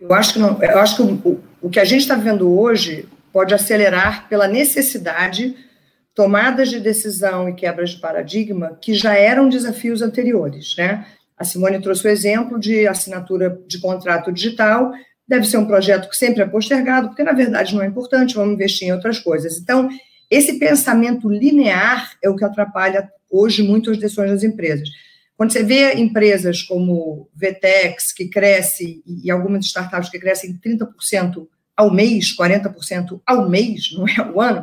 Eu 0.00 0.12
acho 0.14 0.32
que, 0.32 0.38
não, 0.38 0.62
eu 0.62 0.78
acho 0.78 0.96
que 0.96 1.02
o, 1.02 1.40
o 1.60 1.70
que 1.70 1.78
a 1.78 1.84
gente 1.84 2.00
está 2.00 2.14
vendo 2.14 2.50
hoje 2.58 3.06
pode 3.32 3.54
acelerar 3.54 4.28
pela 4.28 4.48
necessidade 4.48 5.54
tomadas 6.14 6.68
de 6.68 6.80
decisão 6.80 7.48
e 7.48 7.54
quebras 7.54 7.90
de 7.90 8.00
paradigma 8.00 8.78
que 8.80 8.94
já 8.94 9.14
eram 9.14 9.48
desafios 9.48 10.02
anteriores, 10.02 10.74
né? 10.76 11.06
A 11.36 11.44
Simone 11.44 11.80
trouxe 11.80 12.06
o 12.06 12.10
exemplo 12.10 12.58
de 12.58 12.86
assinatura 12.86 13.58
de 13.66 13.80
contrato 13.80 14.30
digital, 14.30 14.92
deve 15.26 15.46
ser 15.46 15.56
um 15.56 15.66
projeto 15.66 16.08
que 16.08 16.16
sempre 16.16 16.42
é 16.42 16.46
postergado, 16.46 17.08
porque 17.08 17.22
na 17.22 17.32
verdade 17.32 17.74
não 17.74 17.82
é 17.82 17.86
importante, 17.86 18.34
vamos 18.34 18.54
investir 18.54 18.88
em 18.88 18.92
outras 18.92 19.18
coisas. 19.18 19.56
Então, 19.56 19.88
esse 20.30 20.58
pensamento 20.58 21.30
linear 21.30 22.12
é 22.22 22.28
o 22.28 22.36
que 22.36 22.44
atrapalha 22.44 23.08
hoje 23.30 23.62
muito 23.62 23.90
as 23.90 23.98
decisões 23.98 24.30
das 24.30 24.42
empresas. 24.42 24.88
Quando 25.40 25.54
você 25.54 25.62
vê 25.62 25.94
empresas 25.94 26.62
como 26.62 27.26
Vetex, 27.34 28.12
que 28.12 28.28
cresce, 28.28 29.02
e 29.06 29.30
algumas 29.30 29.64
startups 29.64 30.10
que 30.10 30.18
crescem 30.18 30.60
30% 30.62 31.48
ao 31.74 31.90
mês, 31.90 32.36
40% 32.36 33.22
ao 33.24 33.48
mês, 33.48 33.90
não 33.94 34.06
é 34.06 34.20
ao 34.20 34.38
ano, 34.38 34.62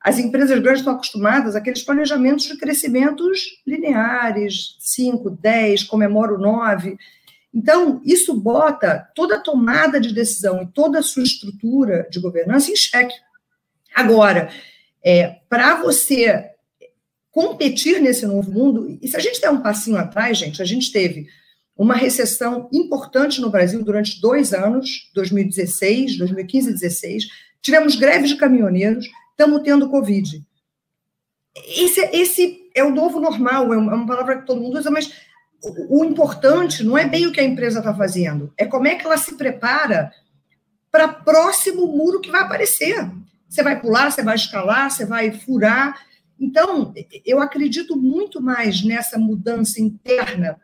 as 0.00 0.18
empresas 0.18 0.58
grandes 0.58 0.80
estão 0.80 0.94
acostumadas 0.94 1.54
àqueles 1.54 1.84
planejamentos 1.84 2.46
de 2.46 2.58
crescimentos 2.58 3.62
lineares, 3.64 4.74
5, 4.80 5.30
10, 5.30 5.84
comemoro 5.84 6.36
9. 6.36 6.98
Então, 7.54 8.02
isso 8.04 8.34
bota 8.34 9.08
toda 9.14 9.36
a 9.36 9.40
tomada 9.40 10.00
de 10.00 10.12
decisão 10.12 10.60
e 10.64 10.66
toda 10.66 10.98
a 10.98 11.02
sua 11.04 11.22
estrutura 11.22 12.08
de 12.10 12.18
governança 12.18 12.72
em 12.72 12.76
xeque. 12.76 13.14
Agora, 13.94 14.50
é, 15.00 15.36
para 15.48 15.76
você 15.76 16.57
competir 17.30 18.00
nesse 18.00 18.26
novo 18.26 18.50
mundo, 18.50 18.98
e 19.00 19.06
se 19.08 19.16
a 19.16 19.20
gente 19.20 19.40
der 19.40 19.50
um 19.50 19.60
passinho 19.60 19.96
atrás, 19.96 20.38
gente, 20.38 20.62
a 20.62 20.64
gente 20.64 20.90
teve 20.90 21.26
uma 21.76 21.94
recessão 21.94 22.68
importante 22.72 23.40
no 23.40 23.50
Brasil 23.50 23.84
durante 23.84 24.20
dois 24.20 24.52
anos, 24.52 25.10
2016, 25.14 26.18
2015 26.18 26.66
e 26.66 26.70
2016, 26.70 27.28
tivemos 27.62 27.94
greves 27.94 28.30
de 28.30 28.36
caminhoneiros, 28.36 29.06
estamos 29.30 29.62
tendo 29.62 29.88
Covid. 29.88 30.44
Esse, 31.76 32.00
esse 32.12 32.70
é 32.74 32.82
o 32.82 32.90
novo 32.90 33.20
normal, 33.20 33.72
é 33.72 33.76
uma 33.76 34.06
palavra 34.06 34.40
que 34.40 34.46
todo 34.46 34.60
mundo 34.60 34.78
usa, 34.78 34.90
mas 34.90 35.12
o, 35.62 36.00
o 36.00 36.04
importante 36.04 36.82
não 36.82 36.98
é 36.98 37.06
bem 37.06 37.26
o 37.26 37.32
que 37.32 37.40
a 37.40 37.44
empresa 37.44 37.78
está 37.78 37.94
fazendo, 37.94 38.52
é 38.56 38.64
como 38.64 38.88
é 38.88 38.96
que 38.96 39.06
ela 39.06 39.16
se 39.16 39.36
prepara 39.36 40.12
para 40.90 41.06
o 41.06 41.24
próximo 41.24 41.86
muro 41.86 42.20
que 42.20 42.30
vai 42.30 42.42
aparecer. 42.42 43.08
Você 43.48 43.62
vai 43.62 43.80
pular, 43.80 44.10
você 44.10 44.22
vai 44.22 44.34
escalar, 44.34 44.90
você 44.90 45.04
vai 45.04 45.30
furar. 45.32 45.98
Então, 46.40 46.92
eu 47.24 47.40
acredito 47.40 47.96
muito 47.96 48.40
mais 48.40 48.82
nessa 48.84 49.18
mudança 49.18 49.80
interna 49.80 50.60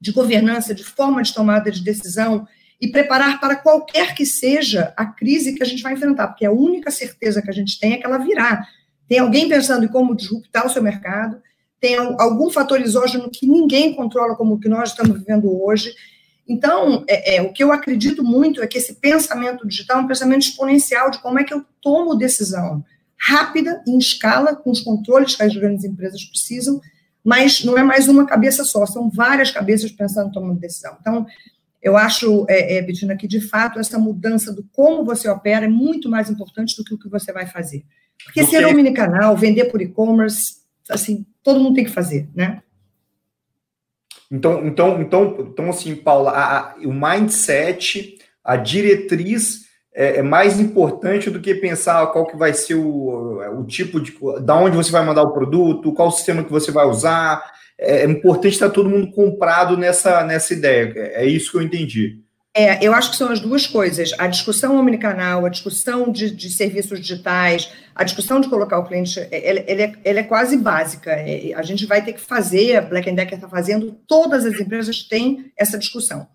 de 0.00 0.12
governança, 0.12 0.74
de 0.74 0.82
forma 0.82 1.22
de 1.22 1.34
tomada 1.34 1.70
de 1.70 1.84
decisão 1.84 2.46
e 2.80 2.88
preparar 2.88 3.38
para 3.38 3.56
qualquer 3.56 4.14
que 4.14 4.24
seja 4.24 4.94
a 4.96 5.04
crise 5.04 5.54
que 5.54 5.62
a 5.62 5.66
gente 5.66 5.82
vai 5.82 5.92
enfrentar, 5.92 6.28
porque 6.28 6.46
a 6.46 6.52
única 6.52 6.90
certeza 6.90 7.42
que 7.42 7.50
a 7.50 7.52
gente 7.52 7.78
tem 7.78 7.92
é 7.92 7.96
que 7.98 8.06
ela 8.06 8.16
virá. 8.16 8.66
Tem 9.06 9.18
alguém 9.18 9.48
pensando 9.48 9.84
em 9.84 9.88
como 9.88 10.16
disruptar 10.16 10.64
o 10.64 10.70
seu 10.70 10.82
mercado, 10.82 11.42
tem 11.78 11.96
algum 11.96 12.50
fator 12.50 12.80
exógeno 12.80 13.30
que 13.30 13.46
ninguém 13.46 13.94
controla, 13.94 14.36
como 14.36 14.54
o 14.54 14.60
que 14.60 14.68
nós 14.68 14.90
estamos 14.90 15.18
vivendo 15.18 15.62
hoje. 15.62 15.94
Então, 16.48 17.04
é, 17.08 17.36
é, 17.36 17.42
o 17.42 17.52
que 17.52 17.62
eu 17.62 17.72
acredito 17.72 18.24
muito 18.24 18.62
é 18.62 18.66
que 18.66 18.78
esse 18.78 18.94
pensamento 18.94 19.66
digital 19.66 19.98
é 19.98 20.02
um 20.02 20.06
pensamento 20.06 20.42
exponencial 20.42 21.10
de 21.10 21.18
como 21.18 21.38
é 21.38 21.44
que 21.44 21.52
eu 21.52 21.64
tomo 21.82 22.14
decisão 22.14 22.84
rápida, 23.20 23.82
em 23.86 23.98
escala, 23.98 24.56
com 24.56 24.70
os 24.70 24.80
controles 24.80 25.36
que 25.36 25.42
as 25.42 25.54
grandes 25.54 25.84
empresas 25.84 26.24
precisam, 26.24 26.80
mas 27.22 27.62
não 27.64 27.76
é 27.76 27.82
mais 27.82 28.08
uma 28.08 28.26
cabeça 28.26 28.64
só, 28.64 28.86
são 28.86 29.10
várias 29.10 29.50
cabeças 29.50 29.92
pensando 29.92 30.32
tomando 30.32 30.58
decisão. 30.58 30.96
Então, 31.00 31.26
eu 31.82 31.96
acho, 31.96 32.46
é, 32.48 32.76
é, 32.76 32.82
Bettina, 32.82 33.16
que 33.16 33.26
de 33.26 33.40
fato 33.40 33.78
essa 33.78 33.98
mudança 33.98 34.52
do 34.52 34.62
como 34.72 35.04
você 35.04 35.28
opera 35.28 35.66
é 35.66 35.68
muito 35.68 36.08
mais 36.08 36.30
importante 36.30 36.76
do 36.76 36.84
que 36.84 36.94
o 36.94 36.98
que 36.98 37.08
você 37.08 37.32
vai 37.32 37.46
fazer. 37.46 37.84
Porque 38.24 38.42
okay. 38.42 38.58
ser 38.58 38.66
omnicanal, 38.66 39.36
vender 39.36 39.66
por 39.66 39.80
e-commerce, 39.80 40.56
assim, 40.88 41.26
todo 41.42 41.60
mundo 41.60 41.74
tem 41.74 41.84
que 41.84 41.90
fazer, 41.90 42.28
né? 42.34 42.62
Então, 44.30 44.64
então, 44.66 45.00
então, 45.00 45.36
então 45.40 45.70
assim, 45.70 45.94
Paula, 45.96 46.30
a, 46.30 46.58
a, 46.58 46.74
o 46.84 46.92
mindset, 46.92 48.18
a 48.44 48.56
diretriz 48.56 49.69
é, 49.94 50.18
é, 50.18 50.22
mais 50.22 50.60
importante 50.60 51.30
do 51.30 51.40
que 51.40 51.54
pensar 51.54 52.06
qual 52.08 52.26
que 52.26 52.36
vai 52.36 52.54
ser 52.54 52.74
o, 52.74 53.40
o 53.58 53.64
tipo 53.64 54.00
de, 54.00 54.16
da 54.42 54.56
onde 54.56 54.76
você 54.76 54.90
vai 54.90 55.04
mandar 55.04 55.22
o 55.22 55.32
produto, 55.32 55.92
qual 55.92 56.08
o 56.08 56.12
sistema 56.12 56.44
que 56.44 56.50
você 56.50 56.70
vai 56.70 56.86
usar, 56.86 57.42
é, 57.78 58.02
é 58.02 58.04
importante 58.04 58.52
estar 58.52 58.70
todo 58.70 58.88
mundo 58.88 59.10
comprado 59.10 59.76
nessa, 59.76 60.22
nessa 60.24 60.52
ideia. 60.52 60.92
É 60.96 61.24
isso 61.24 61.50
que 61.50 61.56
eu 61.56 61.62
entendi. 61.62 62.20
É, 62.52 62.84
eu 62.84 62.92
acho 62.92 63.12
que 63.12 63.16
são 63.16 63.30
as 63.30 63.38
duas 63.38 63.66
coisas. 63.66 64.12
A 64.18 64.26
discussão 64.26 64.76
omnicanal, 64.76 65.46
a 65.46 65.48
discussão 65.48 66.10
de, 66.10 66.30
de 66.30 66.50
serviços 66.50 67.00
digitais, 67.00 67.72
a 67.94 68.02
discussão 68.02 68.40
de 68.40 68.48
colocar 68.48 68.78
o 68.78 68.86
cliente, 68.86 69.20
ela, 69.30 69.60
ela, 69.60 69.82
é, 69.82 69.92
ela 70.04 70.18
é, 70.20 70.24
quase 70.24 70.56
básica. 70.56 71.12
É, 71.12 71.52
a 71.54 71.62
gente 71.62 71.86
vai 71.86 72.04
ter 72.04 72.12
que 72.12 72.20
fazer, 72.20 72.76
a 72.76 72.80
Black 72.80 73.10
Decker 73.10 73.34
está 73.34 73.48
fazendo, 73.48 73.96
todas 74.06 74.44
as 74.44 74.58
empresas 74.58 75.02
têm 75.02 75.52
essa 75.56 75.78
discussão. 75.78 76.26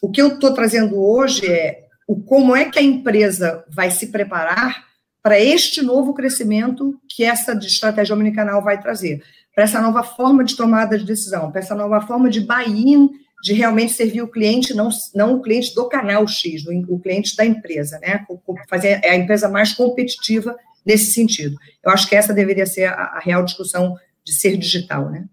O 0.00 0.10
que 0.10 0.22
eu 0.22 0.28
estou 0.28 0.54
trazendo 0.54 1.00
hoje 1.00 1.46
é 1.46 1.83
o 2.06 2.22
como 2.22 2.54
é 2.54 2.70
que 2.70 2.78
a 2.78 2.82
empresa 2.82 3.64
vai 3.68 3.90
se 3.90 4.08
preparar 4.08 4.84
para 5.22 5.40
este 5.40 5.80
novo 5.80 6.12
crescimento 6.12 7.00
que 7.08 7.24
essa 7.24 7.52
estratégia 7.54 8.14
omnicanal 8.14 8.62
vai 8.62 8.80
trazer 8.80 9.22
para 9.54 9.64
essa 9.64 9.80
nova 9.80 10.02
forma 10.02 10.44
de 10.44 10.56
tomada 10.56 10.98
de 10.98 11.04
decisão, 11.04 11.50
para 11.50 11.60
essa 11.60 11.74
nova 11.74 12.00
forma 12.00 12.28
de 12.28 12.40
buy-in, 12.40 13.08
de 13.42 13.52
realmente 13.52 13.92
servir 13.92 14.22
o 14.22 14.28
cliente, 14.28 14.74
não, 14.74 14.88
não 15.14 15.36
o 15.36 15.42
cliente 15.42 15.74
do 15.74 15.88
canal 15.88 16.26
X, 16.26 16.64
o 16.66 16.98
cliente 16.98 17.36
da 17.36 17.44
empresa, 17.44 17.98
né? 18.00 18.26
Fazer 18.68 19.04
a 19.04 19.14
empresa 19.14 19.48
mais 19.48 19.72
competitiva 19.72 20.56
nesse 20.84 21.12
sentido. 21.12 21.56
Eu 21.82 21.90
acho 21.90 22.08
que 22.08 22.16
essa 22.16 22.34
deveria 22.34 22.66
ser 22.66 22.84
a, 22.84 22.94
a 22.94 23.18
real 23.20 23.44
discussão 23.44 23.96
de 24.24 24.32
ser 24.32 24.56
digital, 24.56 25.10
né? 25.10 25.26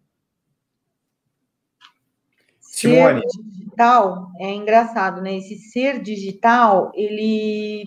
Simone. 2.59 3.21
Ser 3.21 3.60
digital 3.71 4.31
é 4.39 4.53
engraçado, 4.53 5.21
né? 5.21 5.37
Esse 5.37 5.57
ser 5.57 6.01
digital, 6.01 6.91
ele 6.93 7.85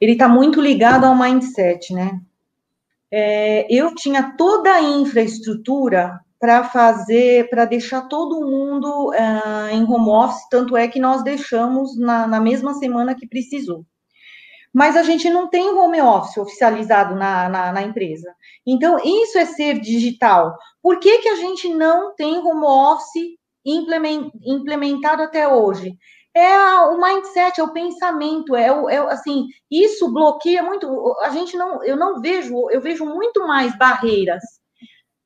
ele 0.00 0.12
está 0.12 0.26
muito 0.28 0.60
ligado 0.60 1.04
ao 1.04 1.14
mindset, 1.14 1.92
né? 1.92 2.20
é, 3.10 3.66
eu 3.68 3.94
tinha 3.94 4.34
toda 4.36 4.72
a 4.72 4.82
infraestrutura 4.82 6.20
para 6.38 6.64
fazer, 6.64 7.50
para 7.50 7.64
deixar 7.64 8.02
todo 8.02 8.40
mundo 8.40 9.10
uh, 9.10 9.68
em 9.70 9.82
home 9.82 10.08
office, 10.08 10.48
tanto 10.48 10.76
é 10.76 10.88
que 10.88 11.00
nós 11.00 11.22
deixamos 11.22 11.98
na, 11.98 12.26
na, 12.26 12.40
mesma 12.40 12.72
semana 12.74 13.14
que 13.14 13.26
precisou. 13.26 13.84
Mas 14.72 14.96
a 14.96 15.02
gente 15.02 15.28
não 15.28 15.48
tem 15.48 15.68
home 15.68 16.00
office 16.00 16.38
oficializado 16.38 17.14
na, 17.14 17.48
na, 17.48 17.72
na 17.72 17.82
empresa. 17.82 18.32
Então, 18.64 18.98
isso 19.04 19.36
é 19.36 19.44
ser 19.44 19.80
digital. 19.80 20.56
Por 20.80 20.98
que, 21.00 21.18
que 21.18 21.28
a 21.28 21.34
gente 21.34 21.68
não 21.74 22.14
tem 22.14 22.38
home 22.38 22.64
office 22.64 23.36
implementado 23.64 25.22
até 25.22 25.48
hoje? 25.48 25.96
é 26.34 26.80
o 26.80 27.00
mindset, 27.00 27.60
é 27.60 27.64
o 27.64 27.72
pensamento, 27.72 28.54
é, 28.54 28.72
o, 28.72 28.88
é 28.88 28.98
assim, 29.12 29.46
isso 29.70 30.12
bloqueia 30.12 30.62
muito. 30.62 31.16
A 31.22 31.30
gente 31.30 31.56
não, 31.56 31.82
eu 31.84 31.96
não 31.96 32.20
vejo, 32.20 32.70
eu 32.70 32.80
vejo 32.80 33.04
muito 33.04 33.46
mais 33.46 33.76
barreiras 33.76 34.42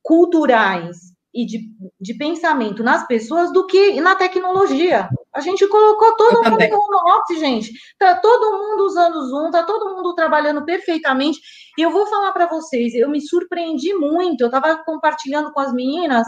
culturais 0.01 0.97
e 1.33 1.45
de, 1.45 1.59
de 1.99 2.17
pensamento 2.17 2.81
nas 2.81 3.05
pessoas 3.05 3.51
do 3.51 3.67
que 3.67 3.99
na 3.99 4.15
tecnologia. 4.15 5.09
A 5.33 5.41
gente 5.41 5.67
colocou 5.67 6.15
todo 6.15 6.37
eu 6.37 6.43
mundo 6.43 6.51
também. 6.51 6.71
no 6.71 7.19
office, 7.19 7.39
gente. 7.39 7.71
Tá 7.99 8.15
todo 8.15 8.57
mundo 8.57 8.85
usando 8.85 9.27
Zoom, 9.27 9.51
tá 9.51 9.63
todo 9.63 9.93
mundo 9.95 10.15
trabalhando 10.15 10.63
perfeitamente. 10.63 11.39
E 11.77 11.81
eu 11.81 11.91
vou 11.91 12.07
falar 12.07 12.31
para 12.31 12.47
vocês, 12.47 12.95
eu 12.95 13.09
me 13.09 13.21
surpreendi 13.21 13.93
muito. 13.93 14.41
Eu 14.41 14.47
estava 14.47 14.77
compartilhando 14.77 15.51
com 15.51 15.59
as 15.59 15.73
meninas 15.73 16.25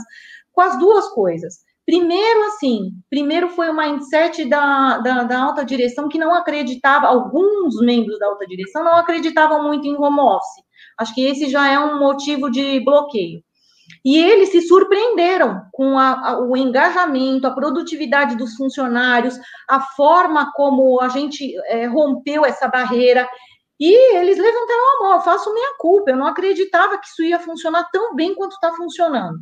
com 0.57 0.62
as 0.62 0.78
duas 0.79 1.07
coisas. 1.09 1.67
Primeiro, 1.88 2.44
assim, 2.48 2.92
primeiro 3.09 3.48
foi 3.48 3.70
o 3.70 3.74
mindset 3.74 4.44
da, 4.44 4.98
da, 4.98 5.24
da, 5.24 5.42
alta 5.42 5.64
direção 5.64 6.09
que 6.09 6.18
não 6.18 6.36
acreditava, 6.36 7.07
alguns 7.07 7.80
membros 7.80 8.19
da 8.19 8.28
alta 8.28 8.45
direção 8.45 8.84
não 8.84 8.98
acreditavam 8.98 9.63
muito 9.63 9.88
em 9.88 9.95
home 9.95 10.19
office. 10.19 10.66
Acho 11.00 11.16
que 11.16 11.25
esse 11.25 11.50
já 11.50 11.72
é 11.72 11.80
um 11.80 11.98
motivo 11.98 12.51
de 12.51 12.81
bloqueio. 12.81 13.42
E 14.04 14.18
eles 14.18 14.50
se 14.50 14.63
surpreenderam 14.63 15.62
com 15.72 15.98
a, 15.98 16.31
a, 16.31 16.39
o 16.42 16.57
engajamento, 16.57 17.48
a 17.48 17.51
produtividade 17.51 18.36
dos 18.36 18.56
funcionários, 18.56 19.39
a 19.69 19.80
forma 19.80 20.51
como 20.56 21.00
a 21.01 21.07
gente 21.07 21.56
é, 21.68 21.86
rompeu 21.86 22.45
essa 22.45 22.68
barreira. 22.68 23.25
E 23.80 24.18
eles 24.18 24.38
levantaram 24.38 24.84
a 24.84 25.04
mão, 25.04 25.13
eu 25.13 25.22
faço 25.22 25.54
minha 25.54 25.78
culpa, 25.78 26.12
eu 26.12 26.18
não 26.18 26.28
acreditava 26.28 26.98
que 26.98 27.07
isso 27.07 27.24
ia 27.24 27.39
funcionar 27.39 27.88
tão 27.94 28.13
bem 28.13 28.36
quanto 28.36 28.56
está 28.56 28.74
funcionando. 28.74 29.39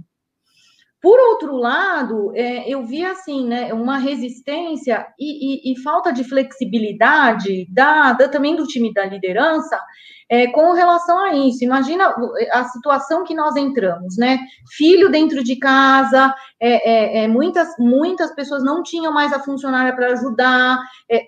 Por 1.06 1.19
outro 1.19 1.56
lado, 1.56 2.31
é, 2.34 2.68
eu 2.68 2.84
vi 2.84 3.06
assim, 3.06 3.48
né, 3.48 3.72
uma 3.72 4.00
resistência 4.00 5.06
e, 5.19 5.69
e, 5.69 5.72
e 5.72 5.80
falta 5.84 6.12
de 6.12 6.24
flexibilidade 6.24 7.68
da, 7.69 8.13
da, 8.13 8.28
também 8.28 8.56
do 8.56 8.66
time 8.66 8.92
da 8.92 9.06
liderança 9.06 9.80
é, 10.28 10.48
com 10.48 10.74
relação 10.74 11.19
a 11.19 11.36
isso. 11.36 11.63
Imagina 11.63 12.12
a 12.52 12.63
situação 12.63 13.24
que 13.24 13.36
nós 13.36 13.56
entramos, 13.56 14.18
né? 14.18 14.40
Filho 14.75 15.12
dentro 15.12 15.44
de 15.44 15.57
casa, 15.57 16.34
é, 16.60 17.19
é, 17.19 17.24
é 17.25 17.28
muitas, 17.28 17.68
muitas 17.78 18.34
pessoas 18.34 18.63
não 18.63 18.81
tinham 18.81 19.13
mais 19.13 19.31
a 19.31 19.40
funcionária 19.40 19.96
para 19.96 20.07
ajudar, 20.07 20.80
é, 21.07 21.22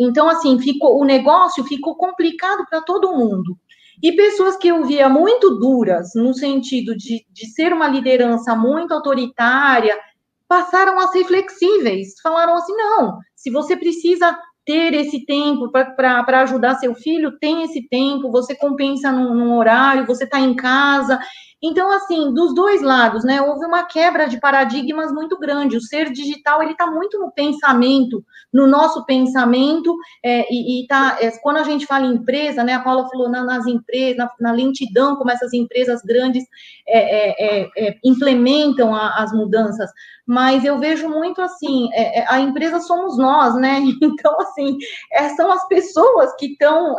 então, 0.00 0.28
assim, 0.28 0.58
ficou 0.58 1.00
o 1.00 1.04
negócio 1.04 1.62
ficou 1.62 1.94
complicado 1.94 2.64
para 2.68 2.80
todo 2.82 3.16
mundo. 3.16 3.56
E 4.02 4.12
pessoas 4.16 4.56
que 4.56 4.68
eu 4.68 4.84
via 4.84 5.08
muito 5.08 5.58
duras, 5.58 6.10
no 6.16 6.34
sentido 6.34 6.96
de, 6.96 7.24
de 7.30 7.46
ser 7.46 7.72
uma 7.72 7.86
liderança 7.86 8.56
muito 8.56 8.92
autoritária, 8.92 9.96
passaram 10.48 10.98
a 10.98 11.08
ser 11.08 11.24
flexíveis. 11.24 12.14
Falaram 12.22 12.56
assim: 12.56 12.76
não, 12.76 13.18
se 13.36 13.50
você 13.50 13.76
precisa 13.76 14.36
ter 14.64 14.94
esse 14.94 15.24
tempo 15.24 15.70
para 15.70 16.42
ajudar 16.42 16.76
seu 16.76 16.94
filho, 16.94 17.38
tem 17.38 17.62
esse 17.62 17.88
tempo, 17.88 18.30
você 18.30 18.54
compensa 18.54 19.10
num, 19.10 19.34
num 19.34 19.56
horário, 19.56 20.06
você 20.06 20.24
está 20.24 20.40
em 20.40 20.54
casa. 20.54 21.18
Então, 21.64 21.92
assim, 21.92 22.34
dos 22.34 22.52
dois 22.52 22.82
lados, 22.82 23.22
né, 23.22 23.40
houve 23.40 23.64
uma 23.64 23.84
quebra 23.84 24.28
de 24.28 24.40
paradigmas 24.40 25.12
muito 25.12 25.38
grande. 25.38 25.76
O 25.76 25.80
ser 25.80 26.10
digital, 26.10 26.60
ele 26.60 26.72
está 26.72 26.88
muito 26.88 27.20
no 27.20 27.30
pensamento, 27.30 28.24
no 28.52 28.66
nosso 28.66 29.06
pensamento, 29.06 29.96
é, 30.24 30.44
e, 30.52 30.82
e 30.82 30.86
tá, 30.88 31.18
é, 31.20 31.30
quando 31.38 31.58
a 31.58 31.62
gente 31.62 31.86
fala 31.86 32.04
em 32.04 32.14
empresa, 32.14 32.64
né, 32.64 32.74
a 32.74 32.80
Paula 32.80 33.08
falou 33.08 33.28
na, 33.28 33.44
nas 33.44 33.64
empresas, 33.66 34.16
na, 34.16 34.28
na, 34.40 34.52
lentidão 34.52 35.14
como 35.14 35.30
essas 35.30 35.52
empresas 35.52 36.02
grandes 36.02 36.44
é, 36.86 36.98
é, 36.98 37.62
é, 37.62 37.70
é 37.76 37.96
implementam 38.04 38.92
a, 38.92 39.22
as 39.22 39.32
mudanças, 39.32 39.88
mas 40.26 40.64
eu 40.64 40.78
vejo 40.78 41.08
muito 41.08 41.40
assim, 41.40 41.88
a 42.28 42.40
empresa 42.40 42.80
somos 42.80 43.16
nós, 43.16 43.54
né, 43.54 43.80
então, 44.02 44.36
assim, 44.40 44.76
são 45.36 45.50
as 45.52 45.66
pessoas 45.68 46.34
que 46.36 46.46
estão 46.46 46.96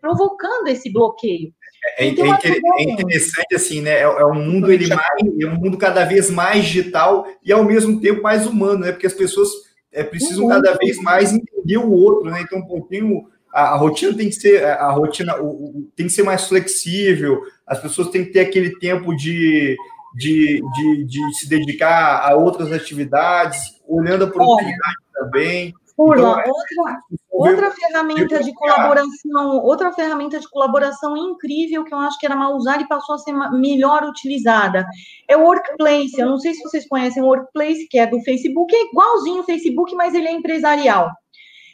provocando 0.00 0.68
esse 0.68 0.92
bloqueio. 0.92 1.52
É, 2.00 2.06
é, 2.06 2.60
é, 2.78 2.82
interessante 2.90 3.54
assim, 3.54 3.82
né? 3.82 3.90
É, 3.90 4.02
é, 4.02 4.24
um 4.24 4.42
mundo 4.42 4.72
ele 4.72 4.86
mais, 4.88 5.40
é 5.40 5.46
um 5.46 5.56
mundo 5.56 5.76
cada 5.76 6.04
vez 6.04 6.30
mais 6.30 6.64
digital 6.64 7.26
e 7.44 7.52
ao 7.52 7.62
mesmo 7.62 8.00
tempo 8.00 8.22
mais 8.22 8.46
humano, 8.46 8.80
né? 8.80 8.92
Porque 8.92 9.06
as 9.06 9.12
pessoas 9.12 9.48
é, 9.92 10.02
precisam 10.02 10.44
uhum. 10.44 10.50
cada 10.50 10.78
vez 10.78 10.96
mais 11.02 11.32
entender 11.32 11.76
o 11.76 11.90
outro, 11.92 12.30
né? 12.30 12.40
Então, 12.40 12.60
um 12.60 12.66
pouquinho 12.66 13.26
a, 13.52 13.74
a 13.74 13.76
rotina 13.76 14.16
tem 14.16 14.28
que 14.28 14.34
ser 14.36 14.64
a 14.64 14.90
rotina 14.90 15.36
o, 15.40 15.48
o, 15.48 15.88
tem 15.94 16.06
que 16.06 16.12
ser 16.12 16.22
mais 16.22 16.46
flexível. 16.48 17.42
As 17.66 17.78
pessoas 17.78 18.08
têm 18.08 18.24
que 18.24 18.32
ter 18.32 18.40
aquele 18.40 18.78
tempo 18.78 19.14
de 19.14 19.76
de, 20.14 20.60
de, 20.74 21.04
de 21.04 21.38
se 21.38 21.48
dedicar 21.48 22.28
a 22.28 22.34
outras 22.34 22.72
atividades, 22.72 23.60
olhando 23.86 24.24
a 24.24 24.30
produtividade 24.30 24.96
também. 25.14 25.74
Pula, 25.96 26.14
então, 26.14 26.30
outra, 26.30 27.00
outra 27.30 27.70
ferramenta 27.70 28.42
de 28.42 28.52
colaboração, 28.52 29.58
outra 29.62 29.92
ferramenta 29.92 30.40
de 30.40 30.48
colaboração 30.48 31.16
incrível 31.16 31.84
que 31.84 31.94
eu 31.94 31.98
acho 31.98 32.18
que 32.18 32.26
era 32.26 32.36
mal 32.36 32.56
usada 32.56 32.82
e 32.82 32.88
passou 32.88 33.14
a 33.14 33.18
ser 33.18 33.32
melhor 33.52 34.04
utilizada 34.04 34.86
é 35.28 35.36
o 35.36 35.44
Workplace. 35.44 36.18
Eu 36.18 36.26
não 36.26 36.38
sei 36.38 36.54
se 36.54 36.62
vocês 36.62 36.86
conhecem 36.88 37.22
o 37.22 37.26
Workplace, 37.26 37.86
que 37.88 37.98
é 37.98 38.06
do 38.06 38.20
Facebook, 38.22 38.74
é 38.74 38.90
igualzinho 38.90 39.40
o 39.40 39.44
Facebook, 39.44 39.94
mas 39.94 40.14
ele 40.14 40.28
é 40.28 40.32
empresarial. 40.32 41.10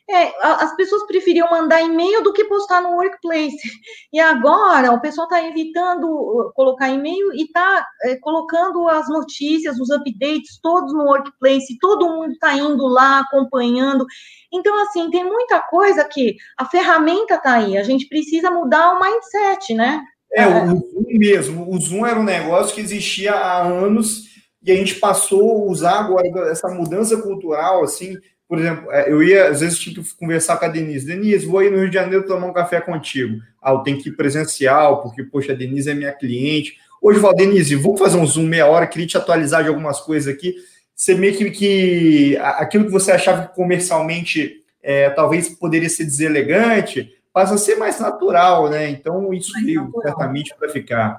É, 0.08 0.32
as 0.40 0.76
pessoas 0.76 1.04
preferiam 1.04 1.50
mandar 1.50 1.82
e-mail 1.82 2.22
do 2.22 2.32
que 2.32 2.44
postar 2.44 2.80
no 2.80 2.90
workplace. 2.90 3.56
E 4.12 4.20
agora 4.20 4.92
o 4.92 5.00
pessoal 5.00 5.26
está 5.26 5.46
evitando 5.46 6.06
uh, 6.08 6.52
colocar 6.54 6.88
e-mail 6.88 7.34
e 7.34 7.42
está 7.42 7.86
é, 8.04 8.16
colocando 8.16 8.88
as 8.88 9.08
notícias, 9.08 9.78
os 9.78 9.90
updates 9.90 10.58
todos 10.62 10.94
no 10.94 11.04
workplace, 11.04 11.76
todo 11.80 12.08
mundo 12.08 12.32
está 12.32 12.54
indo 12.54 12.86
lá 12.86 13.20
acompanhando. 13.20 14.06
Então, 14.52 14.80
assim, 14.82 15.10
tem 15.10 15.24
muita 15.24 15.60
coisa 15.60 16.04
que 16.04 16.36
a 16.56 16.64
ferramenta 16.64 17.34
está 17.34 17.54
aí, 17.54 17.76
a 17.76 17.82
gente 17.82 18.08
precisa 18.08 18.50
mudar 18.50 18.94
o 18.94 19.00
mindset, 19.00 19.74
né? 19.74 20.02
É, 20.32 20.46
o 20.46 20.76
Zoom 20.76 21.18
mesmo. 21.18 21.70
O 21.70 21.78
Zoom 21.78 22.06
era 22.06 22.18
um 22.18 22.24
negócio 22.24 22.74
que 22.74 22.80
existia 22.80 23.34
há 23.34 23.62
anos 23.62 24.24
e 24.62 24.72
a 24.72 24.74
gente 24.74 24.96
passou 24.96 25.50
a 25.50 25.70
usar 25.70 26.00
agora 26.00 26.50
essa 26.50 26.68
mudança 26.68 27.20
cultural, 27.20 27.84
assim, 27.84 28.16
por 28.48 28.58
exemplo, 28.58 28.90
é, 28.92 29.10
eu 29.10 29.22
ia, 29.22 29.48
às 29.48 29.60
vezes, 29.60 29.78
tinha 29.78 29.94
que 29.94 30.14
conversar 30.14 30.56
com 30.56 30.64
a 30.64 30.68
Denise. 30.68 31.06
Denise, 31.06 31.46
vou 31.46 31.62
ir 31.62 31.70
no 31.70 31.78
Rio 31.78 31.88
de 31.88 31.94
Janeiro 31.94 32.26
tomar 32.26 32.46
um 32.46 32.52
café 32.52 32.80
contigo. 32.80 33.40
Ah, 33.60 33.72
eu 33.72 33.78
tenho 33.78 33.98
que 33.98 34.08
ir 34.08 34.12
presencial, 34.12 35.02
porque, 35.02 35.24
poxa, 35.24 35.52
a 35.52 35.56
Denise 35.56 35.90
é 35.90 35.94
minha 35.94 36.12
cliente. 36.12 36.76
Hoje, 37.02 37.18
Val, 37.18 37.34
Denise, 37.34 37.74
vou 37.74 37.96
fazer 37.96 38.16
um 38.16 38.26
Zoom 38.26 38.46
meia 38.46 38.66
hora, 38.66 38.86
queria 38.86 39.06
te 39.06 39.16
atualizar 39.16 39.62
de 39.62 39.68
algumas 39.68 40.00
coisas 40.00 40.32
aqui. 40.32 40.54
Você 40.94 41.14
meio 41.14 41.36
que, 41.36 41.50
que 41.50 42.36
aquilo 42.38 42.86
que 42.86 42.92
você 42.92 43.12
achava 43.12 43.46
que 43.46 43.54
comercialmente 43.54 44.62
é, 44.82 45.10
talvez 45.10 45.48
poderia 45.48 45.88
ser 45.88 46.04
deselegante, 46.04 47.12
passa 47.32 47.54
a 47.54 47.58
ser 47.58 47.76
mais 47.76 48.00
natural, 48.00 48.70
né? 48.70 48.88
Então, 48.88 49.34
isso 49.34 49.52
veio 49.64 49.92
certamente 50.02 50.54
para 50.56 50.68
ficar. 50.68 51.18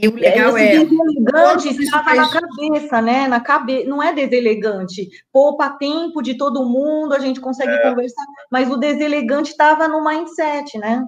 E 0.00 0.06
o 0.06 0.14
legal 0.14 0.56
Esse 0.56 0.76
é. 0.76 0.84
Deselegante 0.84 1.82
estava 1.82 2.14
na 2.14 2.30
cabeça, 2.30 3.02
né? 3.02 3.26
Na 3.26 3.40
cabe... 3.40 3.82
Não 3.82 4.00
é 4.00 4.12
deselegante. 4.12 5.08
Poupa 5.32 5.70
tempo 5.70 6.22
de 6.22 6.34
todo 6.34 6.64
mundo, 6.64 7.14
a 7.14 7.18
gente 7.18 7.40
consegue 7.40 7.72
é. 7.72 7.90
conversar, 7.90 8.24
mas 8.48 8.70
o 8.70 8.76
deselegante 8.76 9.50
estava 9.50 9.88
no 9.88 10.04
mindset, 10.04 10.78
né? 10.78 11.04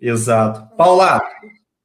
Exato. 0.00 0.76
Paula. 0.76 1.20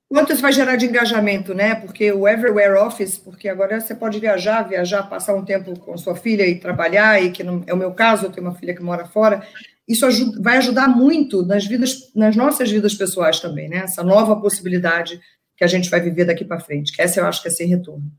Quanto 0.08 0.32
isso 0.32 0.44
vai 0.44 0.54
gerar 0.54 0.76
de 0.76 0.86
engajamento, 0.86 1.56
né? 1.56 1.74
Porque 1.74 2.12
o 2.12 2.28
Everywhere 2.28 2.78
Office, 2.78 3.18
porque 3.18 3.50
agora 3.50 3.82
você 3.82 3.96
pode 3.96 4.20
viajar, 4.20 4.62
viajar, 4.62 5.10
passar 5.10 5.34
um 5.34 5.44
tempo 5.44 5.80
com 5.80 5.98
sua 5.98 6.16
filha 6.16 6.46
e 6.46 6.60
trabalhar, 6.60 7.20
e 7.20 7.32
que 7.32 7.44
não 7.44 7.64
é 7.66 7.74
o 7.74 7.78
meu 7.78 7.94
caso, 7.94 8.28
eu 8.28 8.32
tenho 8.32 8.46
uma 8.46 8.56
filha 8.56 8.76
que 8.76 8.84
mora 8.84 9.08
fora. 9.08 9.42
Isso 9.88 10.06
ajuda, 10.06 10.40
vai 10.40 10.58
ajudar 10.58 10.88
muito 10.88 11.44
nas 11.44 11.66
vidas, 11.66 12.12
nas 12.16 12.36
nossas 12.36 12.70
vidas 12.70 12.94
pessoais 12.94 13.40
também, 13.40 13.68
né? 13.68 13.78
Essa 13.78 14.04
nova 14.04 14.40
possibilidade 14.40 15.20
que 15.56 15.64
a 15.64 15.68
gente 15.68 15.90
vai 15.90 16.00
viver 16.02 16.26
daqui 16.26 16.44
para 16.44 16.60
frente, 16.60 16.92
que 16.92 17.02
essa 17.02 17.20
eu 17.20 17.26
acho 17.26 17.42
que 17.42 17.48
é 17.48 17.52
sem 17.52 17.68
retorno. 17.68 18.12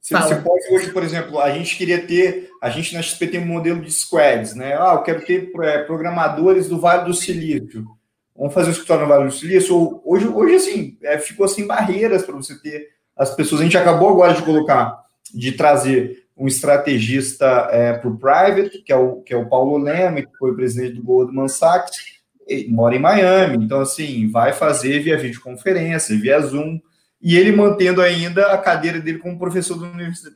Você, 0.00 0.16
você, 0.16 0.34
pode 0.36 0.64
hoje, 0.72 0.90
por 0.92 1.02
exemplo, 1.02 1.38
a 1.38 1.50
gente 1.50 1.76
queria 1.76 2.00
ter, 2.06 2.48
a 2.60 2.70
gente 2.70 2.94
na 2.94 3.02
XP 3.02 3.26
tem 3.26 3.40
um 3.40 3.46
modelo 3.46 3.80
de 3.80 3.92
squads, 3.92 4.54
né? 4.54 4.74
Ah, 4.74 4.94
eu 4.94 5.02
quero 5.02 5.24
ter 5.26 5.52
é, 5.62 5.78
programadores 5.82 6.68
do 6.68 6.80
Vale 6.80 7.04
do 7.04 7.12
Silício. 7.12 7.86
Vamos 8.34 8.54
fazer 8.54 8.70
o 8.70 8.72
escritório 8.72 9.02
no 9.02 9.08
Vale 9.08 9.26
do 9.26 9.34
Silício. 9.34 10.00
Hoje, 10.02 10.26
hoje 10.26 10.54
assim, 10.54 10.96
é, 11.02 11.18
ficou 11.18 11.46
sem 11.46 11.66
barreiras 11.66 12.22
para 12.22 12.34
você 12.34 12.58
ter 12.58 12.88
as 13.14 13.34
pessoas. 13.34 13.60
A 13.60 13.64
gente 13.64 13.76
acabou 13.76 14.08
agora 14.08 14.32
de 14.32 14.42
colocar, 14.42 15.04
de 15.34 15.52
trazer 15.52 16.24
um 16.34 16.46
estrategista 16.46 17.68
é, 17.70 17.92
para 17.92 18.08
o 18.08 18.16
private, 18.16 18.82
que 18.82 18.90
é 18.90 18.96
o, 18.96 19.16
que 19.20 19.34
é 19.34 19.36
o 19.36 19.46
Paulo 19.46 19.76
Lema, 19.76 20.22
que 20.22 20.38
foi 20.38 20.54
presidente 20.54 20.94
do 20.94 21.02
Goldman 21.02 21.48
Sachs, 21.48 22.19
mora 22.68 22.94
em 22.94 22.98
Miami, 22.98 23.64
então 23.64 23.80
assim, 23.80 24.28
vai 24.28 24.52
fazer 24.52 25.00
via 25.00 25.16
videoconferência, 25.16 26.18
via 26.18 26.40
Zoom, 26.40 26.80
e 27.20 27.36
ele 27.36 27.52
mantendo 27.52 28.00
ainda 28.00 28.52
a 28.52 28.58
cadeira 28.58 28.98
dele 28.98 29.18
como 29.18 29.38
professor 29.38 29.78
da 29.78 29.88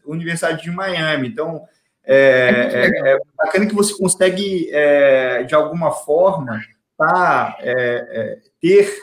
Universidade 0.05 0.62
de 0.62 0.70
Miami. 0.70 1.28
Então, 1.28 1.62
é, 2.05 2.14
é, 2.14 3.11
é, 3.11 3.14
é 3.14 3.19
bacana 3.37 3.66
que 3.66 3.75
você 3.75 3.96
consegue, 3.96 4.69
é, 4.70 5.44
de 5.44 5.55
alguma 5.55 5.90
forma, 5.90 6.61
tá, 6.99 7.56
é, 7.61 7.73
é, 7.73 8.38
ter 8.61 8.94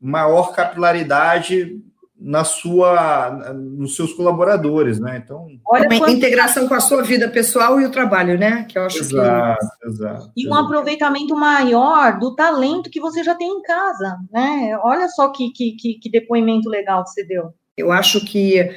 maior 0.00 0.52
capilaridade 0.54 1.80
na 2.24 2.42
sua, 2.42 3.52
nos 3.52 3.96
seus 3.96 4.14
colaboradores, 4.14 4.98
né? 4.98 5.20
Então, 5.22 5.46
olha 5.66 5.86
uma 5.86 6.10
integração 6.10 6.66
com 6.66 6.72
a 6.72 6.80
sua 6.80 7.02
vida 7.02 7.28
pessoal 7.28 7.78
e 7.78 7.84
o 7.84 7.90
trabalho, 7.90 8.38
né? 8.38 8.64
Que 8.66 8.78
eu 8.78 8.86
acho 8.86 9.00
exato, 9.00 9.66
que 9.78 9.88
exato. 9.88 10.32
E 10.34 10.48
um 10.48 10.54
aproveitamento 10.54 11.36
maior 11.36 12.18
do 12.18 12.34
talento 12.34 12.88
que 12.88 12.98
você 12.98 13.22
já 13.22 13.34
tem 13.34 13.46
em 13.46 13.60
casa, 13.60 14.16
né? 14.32 14.78
Olha 14.82 15.06
só 15.08 15.28
que, 15.28 15.50
que, 15.50 15.72
que, 15.72 15.98
que 15.98 16.10
depoimento 16.10 16.70
legal 16.70 17.04
que 17.04 17.10
você 17.10 17.26
deu. 17.26 17.52
Eu 17.76 17.92
acho 17.92 18.24
que 18.24 18.70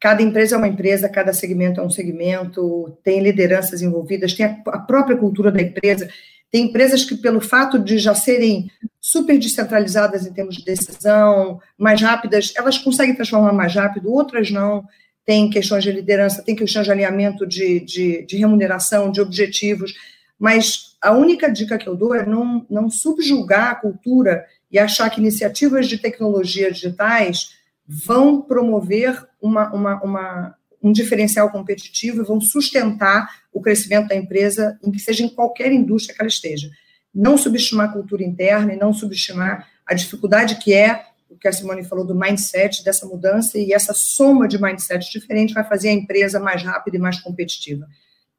cada 0.00 0.22
empresa 0.22 0.54
é 0.54 0.58
uma 0.58 0.68
empresa, 0.68 1.10
cada 1.10 1.34
segmento 1.34 1.82
é 1.82 1.84
um 1.84 1.90
segmento, 1.90 2.98
tem 3.04 3.20
lideranças 3.20 3.82
envolvidas, 3.82 4.32
tem 4.32 4.46
a, 4.46 4.56
a 4.68 4.78
própria 4.78 5.16
cultura 5.16 5.52
da 5.52 5.60
empresa. 5.60 6.08
Tem 6.50 6.64
empresas 6.64 7.04
que, 7.04 7.16
pelo 7.16 7.40
fato 7.40 7.78
de 7.78 7.98
já 7.98 8.14
serem 8.14 8.70
super 9.00 9.38
descentralizadas 9.38 10.26
em 10.26 10.32
termos 10.32 10.56
de 10.56 10.64
decisão, 10.64 11.60
mais 11.76 12.00
rápidas, 12.00 12.52
elas 12.56 12.78
conseguem 12.78 13.14
transformar 13.14 13.52
mais 13.52 13.74
rápido, 13.74 14.12
outras 14.12 14.50
não. 14.50 14.84
Tem 15.24 15.50
questões 15.50 15.84
de 15.84 15.92
liderança, 15.92 16.42
tem 16.42 16.56
questões 16.56 16.86
de 16.86 16.92
alinhamento 16.92 17.46
de, 17.46 17.80
de, 17.80 18.26
de 18.26 18.36
remuneração, 18.36 19.12
de 19.12 19.20
objetivos, 19.20 19.94
mas 20.38 20.96
a 21.02 21.12
única 21.12 21.50
dica 21.50 21.78
que 21.78 21.88
eu 21.88 21.94
dou 21.94 22.14
é 22.14 22.24
não, 22.24 22.66
não 22.68 22.90
subjugar 22.90 23.70
a 23.70 23.74
cultura 23.74 24.44
e 24.70 24.78
achar 24.78 25.08
que 25.10 25.20
iniciativas 25.20 25.86
de 25.86 25.98
tecnologia 25.98 26.70
digitais 26.70 27.56
vão 27.86 28.42
promover 28.42 29.26
uma, 29.40 29.72
uma, 29.72 30.02
uma, 30.02 30.54
um 30.82 30.92
diferencial 30.92 31.50
competitivo 31.50 32.22
e 32.22 32.24
vão 32.24 32.40
sustentar 32.40 33.28
o 33.52 33.60
crescimento 33.60 34.08
da 34.08 34.16
empresa, 34.16 34.78
em 34.82 34.90
que 34.90 34.98
seja 34.98 35.24
em 35.24 35.28
qualquer 35.28 35.72
indústria 35.72 36.14
que 36.14 36.22
ela 36.22 36.28
esteja. 36.28 36.70
Não 37.14 37.36
subestimar 37.36 37.88
a 37.88 37.92
cultura 37.92 38.22
interna 38.22 38.72
e 38.72 38.76
não 38.76 38.92
subestimar 38.92 39.68
a 39.86 39.94
dificuldade 39.94 40.56
que 40.56 40.72
é 40.72 41.06
o 41.28 41.36
que 41.36 41.48
a 41.48 41.52
Simone 41.52 41.84
falou 41.84 42.06
do 42.06 42.14
mindset, 42.14 42.82
dessa 42.82 43.06
mudança, 43.06 43.58
e 43.58 43.72
essa 43.72 43.92
soma 43.92 44.48
de 44.48 44.60
mindset 44.60 45.10
diferente 45.12 45.52
vai 45.52 45.64
fazer 45.64 45.90
a 45.90 45.92
empresa 45.92 46.40
mais 46.40 46.62
rápida 46.62 46.96
e 46.96 47.00
mais 47.00 47.20
competitiva. 47.20 47.86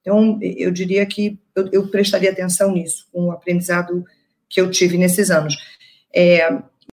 Então, 0.02 0.40
eu 0.42 0.72
diria 0.72 1.06
que 1.06 1.40
eu, 1.56 1.70
eu 1.72 1.88
prestaria 1.90 2.32
atenção 2.32 2.72
nisso, 2.72 3.08
com 3.12 3.26
o 3.26 3.32
aprendizado 3.32 4.04
que 4.50 4.60
eu 4.60 4.72
tive 4.72 4.98
nesses 4.98 5.30
anos. 5.30 5.56
É, 6.14 6.50